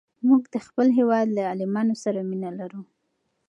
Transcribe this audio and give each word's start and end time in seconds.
موږ 0.27 0.43
د 0.53 0.55
خپل 0.65 0.87
هېواد 0.99 1.27
له 1.35 1.41
عالمانو 1.51 1.95
سره 2.03 2.19
مینه 2.29 2.49
لرو. 2.59 2.81